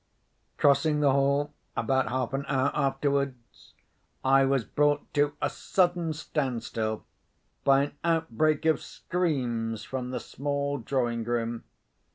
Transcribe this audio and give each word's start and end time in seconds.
Crossing 0.57 0.99
the 1.01 1.11
hall, 1.11 1.53
about 1.77 2.09
half 2.09 2.33
an 2.33 2.43
hour 2.47 2.71
afterwards, 2.73 3.75
I 4.25 4.45
was 4.45 4.63
brought 4.65 5.13
to 5.13 5.33
a 5.39 5.47
sudden 5.47 6.13
standstill 6.13 7.05
by 7.63 7.83
an 7.83 7.91
outbreak 8.03 8.65
of 8.65 8.81
screams 8.81 9.83
from 9.83 10.09
the 10.09 10.19
small 10.19 10.79
drawing 10.79 11.23
room. 11.23 11.65